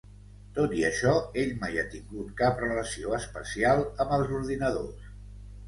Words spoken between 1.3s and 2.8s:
ell mai ha tingut cap